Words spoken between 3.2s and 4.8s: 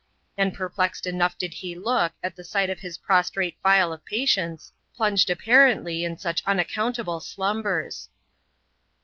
trate file of patients,